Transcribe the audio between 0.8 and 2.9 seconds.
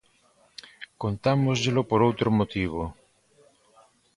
Contámosllelo por outro motivo.